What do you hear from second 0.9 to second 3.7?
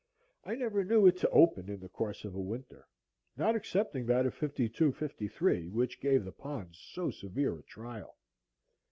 it to open in the course of a winter, not